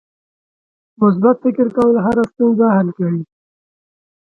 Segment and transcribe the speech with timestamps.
[1.01, 3.21] مثبت فکر کول هره ستونزه حل کوي.